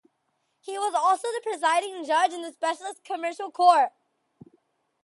He 0.61 0.79
was 0.79 0.95
also 0.95 1.27
the 1.27 1.41
presiding 1.43 2.03
judge 2.05 2.33
in 2.33 2.41
the 2.41 2.51
specialist 2.51 3.03
Commercial 3.03 3.51
Court. 3.51 3.89